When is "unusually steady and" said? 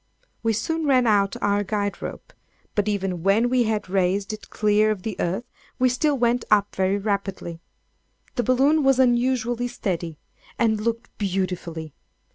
8.97-10.81